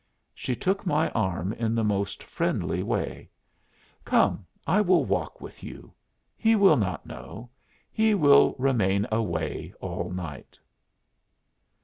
She 0.33 0.55
took 0.55 0.83
my 0.83 1.11
arm 1.11 1.53
in 1.53 1.75
the 1.75 1.83
most 1.83 2.23
friendly 2.23 2.81
way. 2.81 3.29
"Come, 4.03 4.47
I 4.65 4.81
will 4.81 5.05
walk 5.05 5.39
with 5.41 5.61
you. 5.61 5.93
He 6.35 6.55
will 6.55 6.75
not 6.75 7.05
know 7.05 7.51
he 7.91 8.15
will 8.15 8.55
remain 8.57 9.05
away 9.11 9.75
all 9.79 10.09
night." 10.09 10.57